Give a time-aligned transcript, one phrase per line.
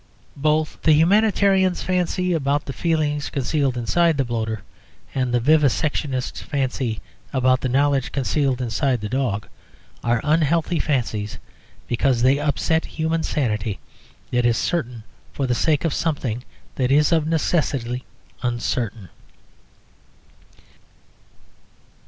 [0.41, 4.63] Both the humanitarians' fancy about the feelings concealed inside the bloater,
[5.13, 6.99] and the vivisectionists' fancy
[7.31, 9.47] about the knowledge concealed inside the dog,
[10.03, 11.37] are unhealthy fancies,
[11.87, 13.77] because they upset a human sanity
[14.31, 15.03] that is certain
[15.33, 16.43] for the sake of something
[16.77, 18.03] that is of necessity
[18.41, 19.09] uncertain.